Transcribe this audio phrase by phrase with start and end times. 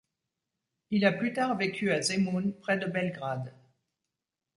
[0.89, 3.53] Il a plus tard vécu à Zemun, près de Belgrade.